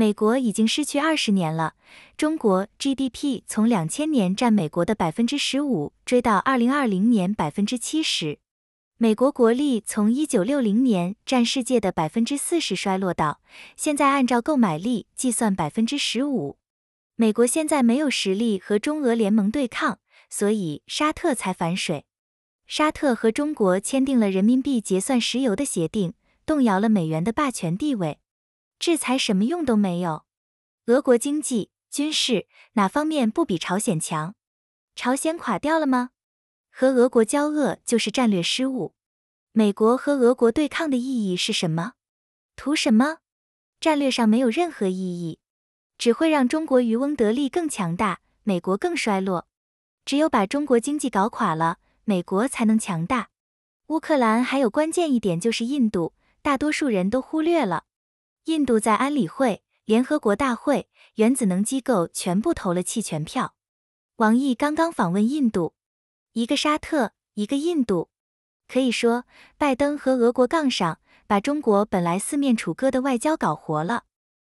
[0.00, 1.74] 美国已经失去二十年了。
[2.16, 8.38] 中国 GDP 从两千年占美国的百分之十五，追到二零二零年百分之七十。
[8.96, 13.42] 美国国力从一九六零年占世界的百分之四十，衰落到
[13.76, 16.56] 现在按照购买力计算百分之十五。
[17.16, 19.98] 美国现在没有实力和中俄联盟对抗，
[20.30, 22.06] 所以沙特才反水。
[22.66, 26.14] 沙特和中国签订了人民币结算石油的协定，
[26.46, 28.18] 动摇了美元的霸权地位。
[28.80, 30.24] 制裁什么用都没有。
[30.86, 34.34] 俄国经济、军事哪方面不比朝鲜强？
[34.96, 36.10] 朝鲜垮掉了吗？
[36.70, 38.94] 和俄国交恶就是战略失误。
[39.52, 41.92] 美国和俄国对抗的意义是什么？
[42.56, 43.18] 图什么？
[43.80, 45.40] 战略上没有任何意义，
[45.98, 49.46] 只会让中国渔翁得利更强大，美国更衰落。
[50.06, 53.28] 只有把中国经济搞垮了，美国才能强大。
[53.88, 57.84] 乌克兰还有关键一点就是印度，大多数人都忽略了。
[58.44, 63.54] 印度在安理会、联合国大会、原子能机构全部投了弃权票。
[64.16, 65.74] 王毅刚刚访问印度，
[66.32, 68.10] 一个沙特，一个印度，
[68.66, 69.24] 可以说
[69.56, 74.04] 拜登和俄国杠上，把中国本来四面楚歌的外交搞活了。